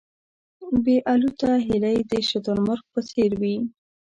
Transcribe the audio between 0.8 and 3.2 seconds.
بې الوته هیلۍ د شتر مرغ په